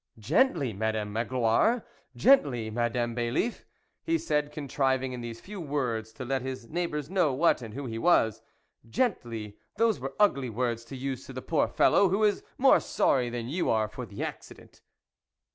"Gently, 0.33 0.73
Madame 0.73 1.13
Magloire! 1.13 1.85
gently, 2.15 2.71
Madame 2.71 3.13
Bailiff!" 3.13 3.65
he 4.03 4.17
said, 4.17 4.51
contriving 4.51 5.13
in 5.13 5.21
these 5.21 5.39
few 5.39 5.61
words 5.61 6.11
to 6.13 6.25
let 6.25 6.41
his 6.41 6.67
neighbours 6.67 7.07
know 7.11 7.31
what 7.33 7.61
and 7.61 7.75
who 7.75 7.85
he 7.85 7.99
was;" 7.99 8.41
gently! 8.99 9.59
those 9.77 9.99
were 9.99 10.15
ugly 10.19 10.49
words 10.49 10.83
to 10.85 10.95
use 10.95 11.27
to 11.27 11.33
the 11.33 11.41
poor 11.43 11.67
fellow, 11.67 12.09
who 12.09 12.23
is 12.23 12.41
more 12.57 12.79
sorry 12.79 13.29
than 13.29 13.47
you 13.47 13.69
are 13.69 13.87
for 13.87 14.07
the 14.07 14.23
accident." 14.23 14.81